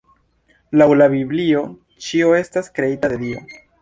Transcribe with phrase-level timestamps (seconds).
[0.81, 1.61] Laŭ la Biblio
[2.07, 3.45] ĉio estas kreita de Dio.